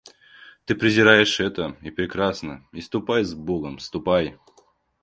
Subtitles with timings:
[0.65, 4.35] Ты презираешь это, и прекрасно, и ступай с Богом, ступай!